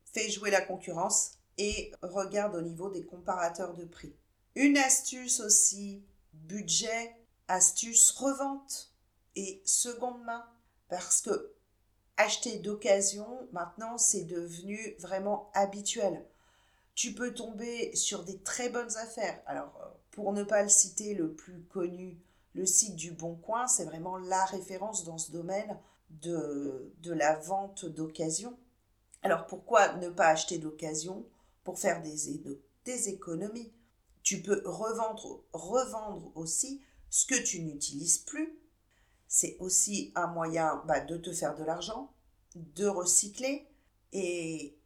fais 0.05 0.29
jouer 0.29 0.51
la 0.51 0.61
concurrence 0.61 1.39
et 1.63 1.93
regarde 2.03 2.57
au 2.57 2.61
niveau 2.61 2.91
des 2.91 3.05
comparateurs 3.05 3.75
de 3.75 3.85
prix. 3.85 4.13
Une 4.57 4.77
astuce 4.77 5.39
aussi, 5.39 6.03
budget, 6.33 7.17
astuce 7.47 8.11
revente 8.11 8.93
et 9.37 9.63
seconde 9.65 10.25
main. 10.25 10.45
Parce 10.89 11.21
que 11.21 11.53
acheter 12.17 12.59
d'occasion, 12.59 13.29
maintenant, 13.53 13.97
c'est 13.97 14.25
devenu 14.25 14.97
vraiment 14.99 15.53
habituel. 15.55 16.27
Tu 16.97 17.15
peux 17.15 17.33
tomber 17.33 17.95
sur 17.95 18.25
des 18.25 18.39
très 18.41 18.69
bonnes 18.69 18.97
affaires. 18.97 19.41
Alors, 19.47 19.73
euh, 19.83 19.87
pour 20.11 20.33
ne 20.33 20.43
pas 20.43 20.65
le 20.65 20.69
citer, 20.69 21.15
le 21.15 21.33
plus 21.33 21.63
connu, 21.63 22.21
le 22.55 22.67
site 22.67 22.97
du 22.97 23.13
Bon 23.13 23.37
Coin, 23.37 23.69
c'est 23.69 23.85
vraiment 23.85 24.19
la 24.19 24.45
référence 24.47 25.05
dans 25.05 25.17
ce 25.17 25.31
domaine 25.31 25.79
de, 26.11 26.93
de 27.03 27.13
la 27.13 27.37
vente 27.37 27.87
d'occasion. 27.87 28.59
Alors, 29.23 29.47
pourquoi 29.47 29.95
ne 29.95 30.09
pas 30.09 30.27
acheter 30.27 30.59
d'occasion? 30.59 31.25
Pour 31.65 31.79
faire 31.79 32.03
des, 32.03 32.41
des 32.85 33.09
économies. 33.09 33.73
Tu 34.23 34.43
peux 34.43 34.63
revendre, 34.65 35.45
revendre 35.53 36.31
aussi 36.37 36.83
ce 37.11 37.27
que 37.27 37.41
tu 37.43 37.61
n'utilises 37.61 38.19
plus 38.19 38.63
c'est 39.33 39.57
aussi 39.61 40.13
un 40.15 40.27
moyen 40.27 40.83
bah, 40.87 41.01
de 41.01 41.17
te 41.17 41.33
faire 41.33 41.55
de 41.55 41.65
l'argent, 41.65 42.13
de 42.55 42.87
recycler, 42.87 43.67
et, 44.13 44.77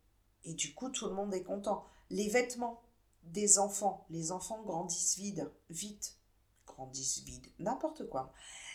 et 0.45 0.55
du 0.55 0.73
coup, 0.73 0.89
tout 0.89 1.09
le 1.09 1.15
monde 1.15 1.35
est 1.35 1.43
content. 1.43 1.85
Les 2.11 2.29
vêtements 2.29 2.81
des 3.25 3.59
enfants, 3.59 4.07
les 4.09 4.31
enfants 4.31 4.63
grandissent 4.63 5.17
vite, 5.19 5.43
vite, 5.69 6.17
grandissent 6.65 7.25
vite, 7.25 7.53
n'importe 7.59 8.09
quoi. 8.09 8.33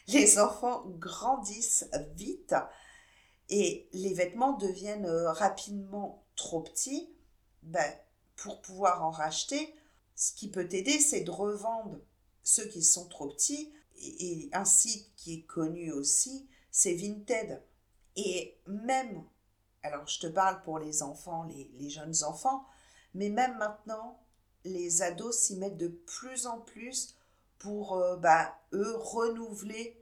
Les 0.09 0.39
enfants 0.39 0.83
grandissent 0.99 1.89
vite 2.15 2.53
et 3.47 3.87
les 3.93 4.13
vêtements 4.13 4.57
deviennent 4.57 5.05
euh, 5.05 5.31
rapidement 5.31 6.25
trop 6.35 6.59
petits. 6.59 7.15
Ben, 7.63 7.93
pour 8.35 8.61
pouvoir 8.61 9.03
en 9.03 9.11
racheter, 9.11 9.75
ce 10.15 10.33
qui 10.33 10.49
peut 10.49 10.67
t'aider, 10.67 10.99
c'est 10.99 11.21
de 11.21 11.31
revendre 11.31 11.97
ceux 12.43 12.65
qui 12.65 12.83
sont 12.83 13.07
trop 13.07 13.29
petits 13.29 13.71
et 14.01 14.49
un 14.53 14.65
site 14.65 15.11
qui 15.15 15.35
est 15.35 15.41
connu 15.43 15.91
aussi, 15.91 16.47
c'est 16.71 16.93
Vinted. 16.93 17.61
Et 18.15 18.57
même, 18.67 19.23
alors 19.83 20.07
je 20.07 20.19
te 20.19 20.27
parle 20.27 20.61
pour 20.63 20.79
les 20.79 21.03
enfants, 21.03 21.43
les, 21.43 21.89
jeunes 21.89 22.23
enfants, 22.23 22.65
mais 23.13 23.29
même 23.29 23.57
maintenant, 23.57 24.19
les 24.63 25.01
ados 25.01 25.37
s'y 25.37 25.55
mettent 25.57 25.77
de 25.77 25.87
plus 25.87 26.45
en 26.47 26.59
plus 26.59 27.15
pour, 27.57 27.93
euh, 27.93 28.15
bah, 28.17 28.55
eux, 28.73 28.95
renouveler, 28.97 29.97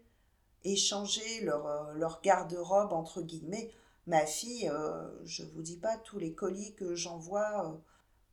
échanger 0.64 1.42
leur, 1.42 1.66
euh, 1.66 1.94
leur 1.94 2.22
garde-robe, 2.22 2.94
entre 2.94 3.22
guillemets. 3.22 3.72
Ma 4.10 4.26
fille, 4.26 4.68
euh, 4.68 5.08
je 5.24 5.44
vous 5.44 5.62
dis 5.62 5.78
pas 5.78 5.96
tous 5.98 6.18
les 6.18 6.34
colis 6.34 6.74
que 6.74 6.96
j'envoie 6.96 7.80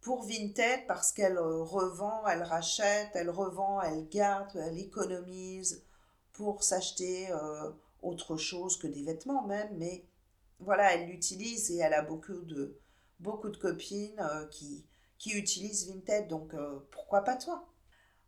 pour 0.01 0.23
Vinted 0.23 0.87
parce 0.87 1.13
qu'elle 1.13 1.37
euh, 1.37 1.63
revend, 1.63 2.27
elle 2.27 2.43
rachète, 2.43 3.11
elle 3.13 3.29
revend, 3.29 3.83
elle 3.83 4.09
garde, 4.09 4.57
elle 4.57 4.79
économise 4.79 5.85
pour 6.33 6.63
s'acheter 6.63 7.31
euh, 7.31 7.71
autre 8.01 8.39
chose 8.39 8.79
que 8.79 8.87
des 8.87 9.03
vêtements 9.03 9.47
même, 9.47 9.69
mais 9.77 10.07
voilà, 10.61 10.95
elle 10.95 11.09
l'utilise 11.09 11.71
et 11.71 11.77
elle 11.77 11.93
a 11.93 12.01
beaucoup 12.01 12.41
de, 12.41 12.81
beaucoup 13.21 13.51
de 13.51 13.59
copines 13.59 14.19
euh, 14.19 14.47
qui, 14.47 14.87
qui 15.19 15.33
utilisent 15.33 15.91
Vinted, 15.91 16.27
donc 16.27 16.55
pourquoi 16.91 17.21
pas 17.21 17.37
toi? 17.37 17.69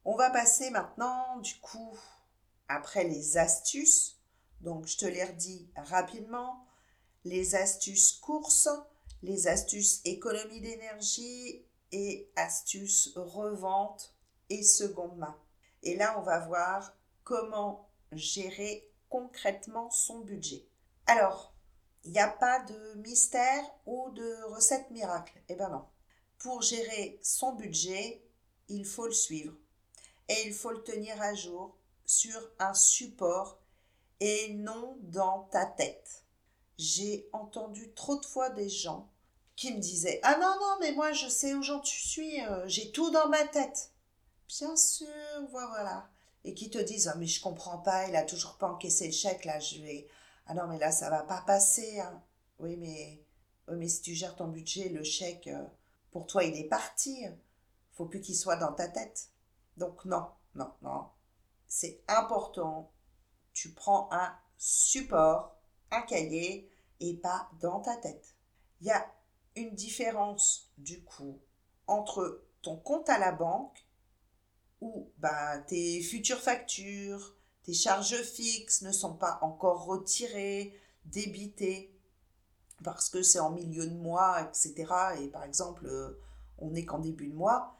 On 0.04 0.16
va 0.16 0.28
passer 0.28 0.68
maintenant, 0.68 1.38
du 1.38 1.54
coup, 1.60 1.96
après 2.68 3.04
les 3.04 3.38
astuces, 3.38 4.18
donc 4.60 4.86
je 4.86 4.98
te 4.98 5.06
les 5.06 5.24
redis 5.24 5.70
rapidement, 5.76 6.67
les 7.28 7.54
astuces 7.54 8.12
courses, 8.12 8.68
les 9.22 9.48
astuces 9.48 10.00
économie 10.04 10.60
d'énergie 10.60 11.62
et 11.92 12.30
astuces 12.36 13.12
revente 13.16 14.14
et 14.48 14.62
seconde 14.62 15.18
main. 15.18 15.36
Et 15.82 15.94
là, 15.96 16.18
on 16.18 16.22
va 16.22 16.46
voir 16.46 16.96
comment 17.24 17.88
gérer 18.12 18.90
concrètement 19.10 19.90
son 19.90 20.20
budget. 20.20 20.64
Alors, 21.06 21.52
il 22.04 22.12
n'y 22.12 22.18
a 22.18 22.28
pas 22.28 22.60
de 22.60 22.94
mystère 22.94 23.64
ou 23.84 24.10
de 24.10 24.42
recette 24.44 24.90
miracle? 24.90 25.38
Eh 25.48 25.54
bien 25.54 25.68
non. 25.68 25.84
Pour 26.38 26.62
gérer 26.62 27.18
son 27.22 27.52
budget, 27.52 28.22
il 28.68 28.86
faut 28.86 29.06
le 29.06 29.12
suivre 29.12 29.54
et 30.28 30.46
il 30.46 30.54
faut 30.54 30.70
le 30.70 30.82
tenir 30.82 31.20
à 31.20 31.34
jour 31.34 31.76
sur 32.06 32.40
un 32.58 32.74
support 32.74 33.58
et 34.20 34.54
non 34.54 34.96
dans 35.02 35.48
ta 35.50 35.66
tête. 35.66 36.24
J'ai 36.78 37.28
entendu 37.32 37.92
trop 37.94 38.18
de 38.18 38.24
fois 38.24 38.50
des 38.50 38.68
gens 38.68 39.10
qui 39.56 39.74
me 39.74 39.80
disait 39.80 40.20
Ah 40.22 40.38
non, 40.40 40.54
non, 40.60 40.76
mais 40.80 40.92
moi 40.92 41.12
je 41.12 41.28
sais 41.28 41.54
où 41.54 41.62
j'en 41.62 41.82
suis, 41.84 42.40
euh, 42.44 42.66
j'ai 42.68 42.92
tout 42.92 43.10
dans 43.10 43.28
ma 43.28 43.44
tête. 43.46 43.92
Bien 44.48 44.76
sûr, 44.76 45.08
voilà. 45.50 46.08
Et 46.44 46.54
qui 46.54 46.70
te 46.70 46.78
disent 46.78 47.08
Ah, 47.08 47.16
mais 47.16 47.26
je 47.26 47.42
comprends 47.42 47.78
pas, 47.78 48.08
il 48.08 48.16
a 48.16 48.22
toujours 48.22 48.56
pas 48.58 48.70
encaissé 48.70 49.06
le 49.06 49.12
chèque, 49.12 49.44
là, 49.44 49.58
je 49.58 49.80
vais. 49.82 50.08
Ah 50.46 50.54
non, 50.54 50.66
mais 50.68 50.78
là, 50.78 50.92
ça 50.92 51.10
va 51.10 51.22
pas 51.22 51.42
passer. 51.42 52.00
Hein. 52.00 52.22
Oui, 52.58 52.76
mais 52.76 53.22
mais 53.76 53.88
si 53.88 54.00
tu 54.00 54.14
gères 54.14 54.36
ton 54.36 54.48
budget, 54.48 54.88
le 54.88 55.02
chèque, 55.02 55.48
euh, 55.48 55.64
pour 56.10 56.26
toi, 56.26 56.44
il 56.44 56.56
est 56.56 56.68
parti. 56.68 57.26
Faut 57.92 58.06
plus 58.06 58.20
qu'il 58.20 58.36
soit 58.36 58.56
dans 58.56 58.72
ta 58.72 58.88
tête. 58.88 59.30
Donc 59.76 60.04
non, 60.04 60.26
non, 60.54 60.72
non. 60.82 61.06
C'est 61.66 62.02
important. 62.08 62.92
Tu 63.52 63.72
prends 63.74 64.08
un 64.12 64.34
support, 64.56 65.57
un 65.90 66.02
cahier, 66.02 66.70
et 67.00 67.14
pas 67.14 67.48
dans 67.60 67.80
ta 67.80 67.96
tête. 67.96 68.34
Il 68.80 68.86
y 68.86 68.90
a 68.90 69.06
une 69.56 69.74
différence, 69.74 70.70
du 70.78 71.02
coup, 71.02 71.40
entre 71.86 72.44
ton 72.62 72.76
compte 72.76 73.08
à 73.08 73.18
la 73.18 73.32
banque, 73.32 73.84
où 74.80 75.10
bah, 75.18 75.58
tes 75.58 76.02
futures 76.02 76.40
factures, 76.40 77.34
tes 77.64 77.74
charges 77.74 78.22
fixes 78.22 78.82
ne 78.82 78.92
sont 78.92 79.14
pas 79.14 79.38
encore 79.42 79.84
retirées, 79.84 80.74
débitées, 81.04 81.92
parce 82.84 83.08
que 83.08 83.22
c'est 83.22 83.40
en 83.40 83.50
milieu 83.50 83.86
de 83.86 83.94
mois, 83.94 84.42
etc. 84.42 84.92
Et 85.20 85.28
par 85.28 85.44
exemple, 85.44 85.86
euh, 85.86 86.20
on 86.58 86.70
n'est 86.70 86.84
qu'en 86.84 86.98
début 86.98 87.28
de 87.28 87.34
mois. 87.34 87.76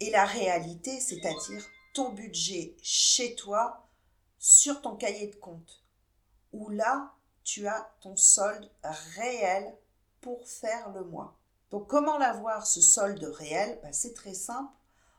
Et 0.00 0.10
la 0.10 0.24
réalité, 0.24 1.00
c'est-à-dire 1.00 1.64
ton 1.94 2.12
budget 2.12 2.76
chez 2.82 3.34
toi, 3.34 3.86
sur 4.38 4.80
ton 4.80 4.96
cahier 4.96 5.26
de 5.26 5.36
compte, 5.36 5.84
là, 6.68 7.14
tu 7.44 7.66
as 7.66 7.90
ton 8.00 8.16
solde 8.16 8.70
réel 8.82 9.76
pour 10.20 10.48
faire 10.48 10.90
le 10.90 11.04
mois. 11.04 11.38
Donc 11.70 11.86
comment 11.86 12.18
l'avoir, 12.18 12.66
ce 12.66 12.80
solde 12.80 13.22
réel? 13.24 13.78
Ben, 13.82 13.92
C'est 13.92 14.14
très 14.14 14.34
simple. 14.34 14.72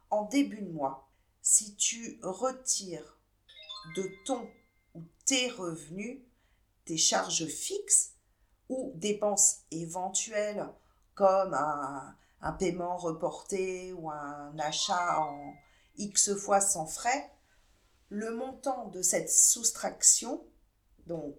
En 0.10 0.26
début 0.26 0.62
de 0.62 0.72
mois, 0.72 1.10
si 1.42 1.76
tu 1.76 2.20
retires 2.24 3.18
de 3.96 4.10
ton 4.26 4.50
ou 4.96 5.04
tes 5.26 5.50
revenus, 5.50 6.20
tes 6.86 6.98
charges 6.98 7.46
fixes, 7.46 8.16
ou 8.70 8.92
dépenses 8.96 9.62
éventuelles 9.72 10.70
comme 11.16 11.54
un, 11.54 12.16
paiement 12.58 12.96
reporté 12.96 13.92
ou 13.94 14.10
un 14.10 14.58
achat 14.60 15.20
en 15.20 15.54
X 15.98 16.36
fois 16.36 16.62
sans 16.62 16.86
frais, 16.86 17.32
le 18.10 18.32
montant 18.32 18.88
de 18.88 19.02
cette 19.02 19.30
soustraction, 19.30 20.44
donc 21.10 21.36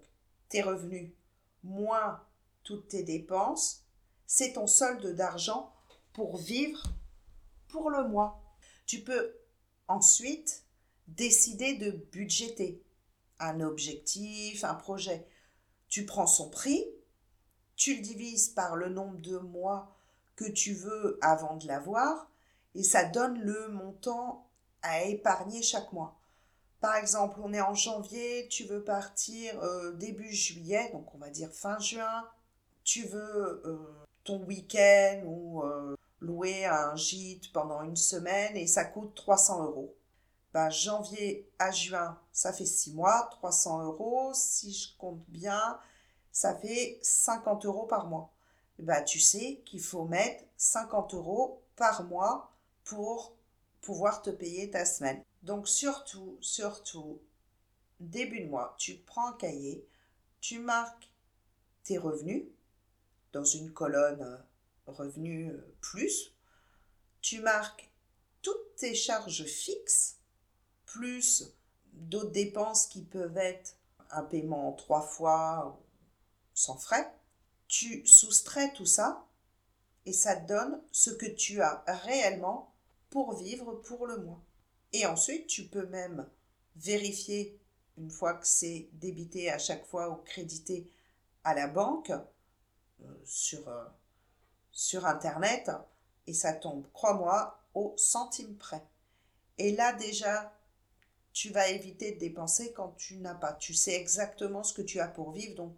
tes 0.49 0.61
revenus 0.61 1.11
moins 1.63 2.23
toutes 2.63 2.89
tes 2.89 3.01
dépenses, 3.01 3.83
c'est 4.27 4.53
ton 4.53 4.67
solde 4.67 5.15
d'argent 5.15 5.73
pour 6.13 6.37
vivre 6.37 6.83
pour 7.69 7.89
le 7.89 8.07
mois. 8.07 8.43
Tu 8.85 8.99
peux 8.99 9.33
ensuite 9.87 10.65
décider 11.07 11.77
de 11.77 11.91
budgéter 12.11 12.83
un 13.39 13.61
objectif, 13.61 14.63
un 14.63 14.75
projet. 14.75 15.27
Tu 15.89 16.05
prends 16.05 16.27
son 16.27 16.51
prix 16.51 16.85
tu 17.81 17.95
le 17.95 18.01
divises 18.03 18.49
par 18.49 18.75
le 18.75 18.89
nombre 18.89 19.19
de 19.21 19.39
mois 19.39 19.97
que 20.35 20.45
tu 20.45 20.75
veux 20.75 21.17
avant 21.19 21.57
de 21.57 21.65
l'avoir 21.65 22.29
et 22.75 22.83
ça 22.83 23.05
donne 23.05 23.39
le 23.39 23.69
montant 23.69 24.47
à 24.83 25.05
épargner 25.05 25.63
chaque 25.63 25.91
mois. 25.91 26.20
Par 26.81 26.95
exemple, 26.95 27.39
on 27.43 27.53
est 27.53 27.61
en 27.61 27.75
janvier, 27.75 28.47
tu 28.49 28.63
veux 28.65 28.83
partir 28.83 29.61
euh, 29.61 29.93
début 29.93 30.33
juillet, 30.33 30.89
donc 30.91 31.13
on 31.13 31.19
va 31.19 31.29
dire 31.29 31.53
fin 31.53 31.77
juin, 31.77 32.27
tu 32.83 33.03
veux 33.03 33.61
euh, 33.65 33.77
ton 34.23 34.43
week-end 34.45 35.21
ou 35.25 35.61
euh, 35.61 35.95
louer 36.21 36.65
un 36.65 36.95
gîte 36.95 37.53
pendant 37.53 37.83
une 37.83 37.95
semaine 37.95 38.57
et 38.57 38.65
ça 38.65 38.83
coûte 38.83 39.13
300 39.13 39.63
euros. 39.65 39.95
Ben, 40.53 40.71
janvier 40.71 41.47
à 41.59 41.69
juin, 41.69 42.17
ça 42.33 42.51
fait 42.51 42.65
6 42.65 42.93
mois, 42.95 43.29
300 43.31 43.83
euros. 43.83 44.31
Si 44.33 44.73
je 44.73 44.97
compte 44.97 45.23
bien, 45.27 45.79
ça 46.31 46.55
fait 46.55 46.99
50 47.03 47.65
euros 47.65 47.85
par 47.85 48.07
mois. 48.07 48.31
Bah, 48.79 49.01
tu 49.03 49.19
sais 49.19 49.61
qu'il 49.65 49.81
faut 49.81 50.05
mettre 50.05 50.43
50 50.57 51.13
euros 51.13 51.61
par 51.75 52.03
mois 52.05 52.51
pour 52.83 53.33
pouvoir 53.81 54.23
te 54.23 54.31
payer 54.31 54.71
ta 54.71 54.83
semaine. 54.83 55.23
Donc 55.41 55.67
surtout, 55.67 56.37
surtout, 56.41 57.21
début 57.99 58.41
de 58.41 58.49
mois, 58.49 58.75
tu 58.77 58.95
prends 58.95 59.27
un 59.27 59.33
cahier, 59.33 59.87
tu 60.39 60.59
marques 60.59 61.09
tes 61.83 61.97
revenus 61.97 62.45
dans 63.33 63.43
une 63.43 63.71
colonne 63.71 64.21
euh, 64.21 64.37
revenus 64.87 65.51
euh, 65.51 65.75
plus, 65.81 66.35
tu 67.21 67.41
marques 67.41 67.89
toutes 68.41 68.75
tes 68.75 68.93
charges 68.93 69.45
fixes, 69.45 70.17
plus 70.85 71.55
d'autres 71.93 72.31
dépenses 72.31 72.87
qui 72.87 73.03
peuvent 73.03 73.37
être 73.37 73.75
un 74.11 74.23
paiement 74.23 74.69
en 74.69 74.73
trois 74.73 75.01
fois 75.01 75.79
sans 76.53 76.77
frais, 76.77 77.11
tu 77.67 78.05
soustrais 78.05 78.73
tout 78.73 78.85
ça 78.85 79.25
et 80.05 80.13
ça 80.13 80.35
te 80.35 80.47
donne 80.47 80.81
ce 80.91 81.09
que 81.09 81.25
tu 81.25 81.61
as 81.61 81.83
réellement 81.87 82.73
pour 83.09 83.35
vivre 83.35 83.73
pour 83.73 84.07
le 84.07 84.17
mois. 84.17 84.41
Et 84.93 85.05
ensuite, 85.05 85.47
tu 85.47 85.65
peux 85.67 85.85
même 85.87 86.27
vérifier 86.75 87.59
une 87.97 88.09
fois 88.09 88.33
que 88.33 88.47
c'est 88.47 88.89
débité 88.93 89.51
à 89.51 89.57
chaque 89.57 89.85
fois 89.85 90.09
ou 90.09 90.15
crédité 90.17 90.89
à 91.43 91.53
la 91.53 91.67
banque 91.67 92.11
euh, 92.11 93.21
sur, 93.23 93.67
euh, 93.67 93.85
sur 94.71 95.05
Internet 95.05 95.71
et 96.27 96.33
ça 96.33 96.53
tombe, 96.53 96.87
crois-moi, 96.93 97.59
au 97.73 97.93
centime 97.97 98.55
près. 98.55 98.83
Et 99.57 99.75
là 99.75 99.93
déjà, 99.93 100.53
tu 101.33 101.49
vas 101.49 101.69
éviter 101.69 102.11
de 102.13 102.19
dépenser 102.19 102.73
quand 102.73 102.95
tu 102.97 103.17
n'as 103.17 103.35
pas. 103.35 103.53
Tu 103.53 103.73
sais 103.73 103.93
exactement 103.93 104.63
ce 104.63 104.73
que 104.73 104.81
tu 104.81 104.99
as 104.99 105.07
pour 105.07 105.31
vivre, 105.31 105.55
donc 105.55 105.75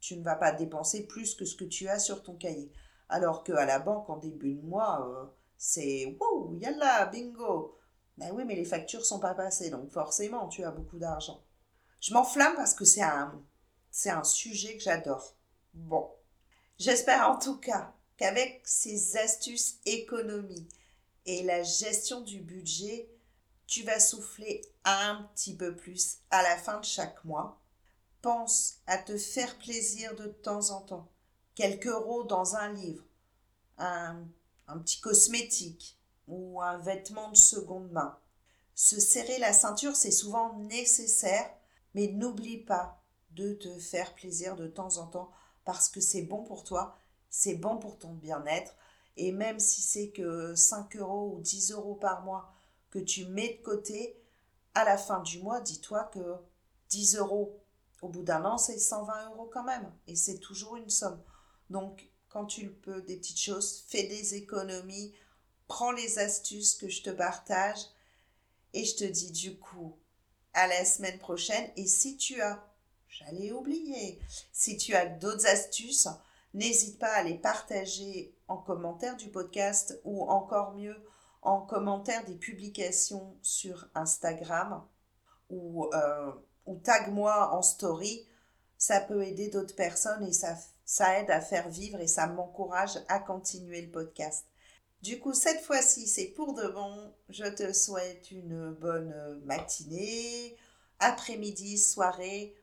tu 0.00 0.16
ne 0.16 0.22
vas 0.22 0.36
pas 0.36 0.52
dépenser 0.52 1.06
plus 1.06 1.34
que 1.34 1.44
ce 1.44 1.54
que 1.56 1.64
tu 1.64 1.88
as 1.88 1.98
sur 1.98 2.22
ton 2.22 2.34
cahier. 2.34 2.72
Alors 3.08 3.44
qu'à 3.44 3.66
la 3.66 3.78
banque, 3.78 4.08
en 4.08 4.16
début 4.16 4.54
de 4.54 4.62
mois, 4.62 5.06
euh, 5.06 5.26
c'est 5.56 6.16
wow, 6.18 6.54
yalla, 6.54 7.06
bingo. 7.06 7.78
Ben 8.22 8.30
oui, 8.34 8.44
mais 8.44 8.54
les 8.54 8.64
factures 8.64 9.04
sont 9.04 9.18
pas 9.18 9.34
passées, 9.34 9.68
donc 9.68 9.90
forcément, 9.90 10.46
tu 10.46 10.62
as 10.62 10.70
beaucoup 10.70 10.98
d'argent. 10.98 11.42
Je 12.00 12.14
m'enflamme 12.14 12.54
parce 12.54 12.72
que 12.72 12.84
c'est 12.84 13.02
un, 13.02 13.42
c'est 13.90 14.10
un 14.10 14.22
sujet 14.22 14.76
que 14.76 14.82
j'adore. 14.84 15.34
Bon, 15.74 16.08
j'espère 16.78 17.28
en 17.28 17.36
tout 17.36 17.56
cas 17.56 17.92
qu'avec 18.16 18.62
ces 18.64 19.16
astuces 19.16 19.80
économie 19.86 20.68
et 21.26 21.42
la 21.42 21.64
gestion 21.64 22.20
du 22.20 22.38
budget, 22.38 23.10
tu 23.66 23.82
vas 23.82 23.98
souffler 23.98 24.62
un 24.84 25.28
petit 25.34 25.56
peu 25.56 25.74
plus 25.74 26.18
à 26.30 26.44
la 26.44 26.56
fin 26.56 26.78
de 26.78 26.84
chaque 26.84 27.24
mois 27.24 27.60
Pense 28.20 28.76
à 28.86 28.98
te 28.98 29.18
faire 29.18 29.58
plaisir 29.58 30.14
de 30.14 30.28
temps 30.28 30.70
en 30.70 30.80
temps. 30.82 31.10
Quelques 31.56 31.86
euros 31.86 32.22
dans 32.22 32.54
un 32.54 32.72
livre, 32.72 33.04
un, 33.78 34.22
un 34.68 34.78
petit 34.78 35.00
cosmétique 35.00 35.98
ou 36.32 36.62
un 36.62 36.78
vêtement 36.78 37.30
de 37.30 37.36
seconde 37.36 37.90
main. 37.92 38.18
Se 38.74 38.98
serrer 38.98 39.38
la 39.38 39.52
ceinture, 39.52 39.94
c'est 39.94 40.10
souvent 40.10 40.58
nécessaire, 40.60 41.48
mais 41.94 42.08
n'oublie 42.08 42.58
pas 42.58 43.02
de 43.32 43.52
te 43.52 43.78
faire 43.78 44.14
plaisir 44.14 44.56
de 44.56 44.66
temps 44.66 44.96
en 44.96 45.06
temps 45.06 45.30
parce 45.64 45.88
que 45.88 46.00
c'est 46.00 46.22
bon 46.22 46.42
pour 46.42 46.64
toi, 46.64 46.96
c'est 47.28 47.54
bon 47.54 47.76
pour 47.76 47.98
ton 47.98 48.14
bien-être. 48.14 48.74
Et 49.18 49.30
même 49.30 49.60
si 49.60 49.82
c'est 49.82 50.10
que 50.10 50.54
5 50.54 50.96
euros 50.96 51.34
ou 51.36 51.40
10 51.40 51.72
euros 51.72 51.94
par 51.94 52.22
mois 52.22 52.52
que 52.90 52.98
tu 52.98 53.26
mets 53.26 53.58
de 53.58 53.62
côté, 53.62 54.18
à 54.74 54.84
la 54.84 54.96
fin 54.96 55.20
du 55.20 55.38
mois, 55.38 55.60
dis-toi 55.60 56.04
que 56.04 56.36
10 56.88 57.16
euros 57.16 57.58
au 58.00 58.08
bout 58.08 58.22
d'un 58.22 58.44
an, 58.44 58.56
c'est 58.56 58.78
120 58.78 59.30
euros 59.30 59.50
quand 59.52 59.64
même. 59.64 59.92
Et 60.06 60.16
c'est 60.16 60.38
toujours 60.38 60.76
une 60.76 60.90
somme. 60.90 61.22
Donc, 61.68 62.08
quand 62.28 62.46
tu 62.46 62.64
le 62.64 62.72
peux, 62.72 63.02
des 63.02 63.18
petites 63.18 63.40
choses, 63.40 63.84
fais 63.88 64.04
des 64.04 64.34
économies, 64.34 65.12
prends 65.72 65.92
les 65.92 66.18
astuces 66.18 66.74
que 66.74 66.90
je 66.90 67.02
te 67.02 67.08
partage. 67.08 67.78
Et 68.74 68.84
je 68.84 68.94
te 68.94 69.04
dis 69.04 69.32
du 69.32 69.58
coup, 69.58 69.96
à 70.52 70.66
la 70.66 70.84
semaine 70.84 71.18
prochaine. 71.18 71.70
Et 71.76 71.86
si 71.86 72.18
tu 72.18 72.42
as, 72.42 72.62
j'allais 73.08 73.52
oublier, 73.52 74.20
si 74.52 74.76
tu 74.76 74.94
as 74.94 75.06
d'autres 75.06 75.46
astuces, 75.46 76.08
n'hésite 76.52 76.98
pas 76.98 77.12
à 77.12 77.22
les 77.22 77.38
partager 77.38 78.34
en 78.48 78.58
commentaire 78.58 79.16
du 79.16 79.28
podcast 79.28 79.98
ou 80.04 80.28
encore 80.28 80.74
mieux 80.74 80.96
en 81.40 81.62
commentaire 81.62 82.24
des 82.26 82.36
publications 82.36 83.34
sur 83.40 83.88
Instagram 83.94 84.86
ou 85.48 85.86
euh, 85.94 86.32
tag-moi 86.84 87.54
en 87.54 87.62
story, 87.62 88.26
ça 88.76 89.00
peut 89.00 89.22
aider 89.22 89.48
d'autres 89.48 89.74
personnes 89.74 90.22
et 90.22 90.32
ça 90.32 91.18
aide 91.18 91.30
à 91.30 91.40
faire 91.40 91.70
vivre 91.70 91.98
et 91.98 92.06
ça 92.06 92.26
m'encourage 92.26 92.98
à 93.08 93.18
continuer 93.18 93.80
le 93.80 93.90
podcast. 93.90 94.46
Du 95.02 95.18
coup, 95.18 95.34
cette 95.34 95.60
fois-ci, 95.62 96.06
c'est 96.06 96.28
pour 96.28 96.54
de 96.54 96.68
bon. 96.68 97.12
Je 97.28 97.44
te 97.44 97.72
souhaite 97.72 98.30
une 98.30 98.72
bonne 98.72 99.42
matinée, 99.44 100.56
après-midi, 101.00 101.76
soirée, 101.76 102.54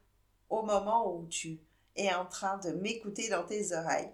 au 0.49 0.63
moment 0.63 1.13
où 1.13 1.27
tu 1.27 1.59
es 1.97 2.13
en 2.13 2.25
train 2.25 2.57
de 2.59 2.71
m'écouter 2.71 3.27
dans 3.27 3.43
tes 3.43 3.73
oreilles. 3.73 4.09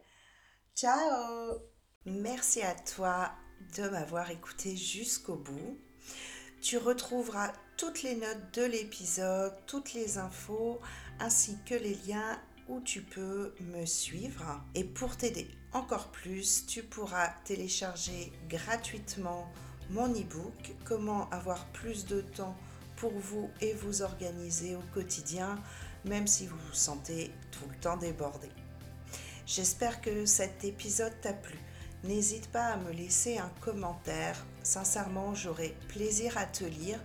Ciao 0.75 1.59
Merci 2.05 2.61
à 2.61 2.73
toi 2.73 3.31
de 3.77 3.87
m'avoir 3.89 4.29
écouté 4.31 4.75
jusqu'au 4.75 5.35
bout. 5.35 5.79
Tu 6.61 6.77
retrouveras 6.77 7.53
toutes 7.77 8.01
les 8.01 8.15
notes 8.15 8.53
de 8.53 8.63
l'épisode, 8.63 9.53
toutes 9.67 9.93
les 9.93 10.17
infos, 10.17 10.79
ainsi 11.19 11.57
que 11.65 11.75
les 11.75 11.95
liens 12.07 12.41
où 12.67 12.79
tu 12.81 13.01
peux 13.01 13.53
me 13.73 13.85
suivre. 13.85 14.63
Et 14.73 14.83
pour 14.83 15.17
t'aider 15.17 15.47
encore 15.73 16.07
plus, 16.11 16.65
tu 16.65 16.83
pourras 16.83 17.29
télécharger 17.43 18.31
gratuitement 18.49 19.51
mon 19.89 20.09
e-book 20.09 20.73
Comment 20.83 21.29
avoir 21.29 21.65
plus 21.67 22.05
de 22.05 22.21
temps 22.21 22.55
pour 22.95 23.11
vous 23.11 23.49
et 23.61 23.73
vous 23.73 24.01
organiser 24.01 24.75
au 24.75 24.83
quotidien, 24.93 25.59
même 26.05 26.27
si 26.27 26.47
vous 26.47 26.57
vous 26.57 26.73
sentez 26.73 27.31
tout 27.51 27.67
le 27.69 27.75
temps 27.77 27.97
débordé. 27.97 28.49
J'espère 29.45 30.01
que 30.01 30.25
cet 30.25 30.63
épisode 30.63 31.13
t'a 31.21 31.33
plu. 31.33 31.59
N'hésite 32.03 32.47
pas 32.51 32.65
à 32.67 32.77
me 32.77 32.91
laisser 32.91 33.37
un 33.37 33.51
commentaire. 33.61 34.43
Sincèrement, 34.63 35.35
j'aurai 35.35 35.75
plaisir 35.89 36.37
à 36.37 36.45
te 36.45 36.63
lire 36.63 36.99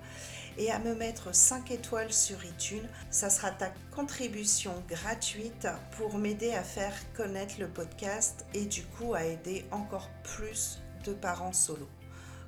et 0.58 0.70
à 0.70 0.78
me 0.78 0.94
mettre 0.94 1.34
5 1.34 1.70
étoiles 1.70 2.12
sur 2.12 2.44
iTunes. 2.44 2.88
Ça 3.10 3.30
sera 3.30 3.50
ta 3.50 3.72
contribution 3.94 4.72
gratuite 4.88 5.68
pour 5.96 6.18
m'aider 6.18 6.52
à 6.52 6.62
faire 6.62 6.94
connaître 7.14 7.54
le 7.58 7.68
podcast 7.68 8.44
et 8.54 8.66
du 8.66 8.82
coup 8.84 9.14
à 9.14 9.24
aider 9.24 9.64
encore 9.70 10.10
plus 10.22 10.80
de 11.04 11.12
parents 11.12 11.52
solo. 11.52 11.88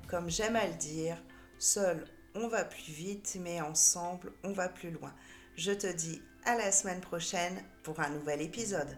Comme 0.09 0.31
j'aime 0.31 0.57
à 0.57 0.67
le 0.67 0.75
dire, 0.75 1.17
seul 1.59 2.07
on 2.35 2.49
va 2.49 2.65
plus 2.65 2.93
vite, 2.93 3.37
mais 3.41 3.61
ensemble 3.61 4.33
on 4.43 4.53
va 4.53 4.69
plus 4.69 4.91
loin. 4.91 5.13
Je 5.57 5.73
te 5.73 5.87
dis 5.87 6.23
à 6.45 6.57
la 6.57 6.73
semaine 6.73 7.01
prochaine 7.01 7.63
pour 7.83 8.01
un 8.01 8.11
nouvel 8.11 8.41
épisode. 8.41 8.97